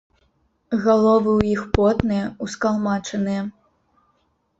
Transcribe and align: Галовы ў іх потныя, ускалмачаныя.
Галовы 0.85 1.29
ў 1.37 1.51
іх 1.55 1.61
потныя, 1.77 2.25
ускалмачаныя. 2.47 3.45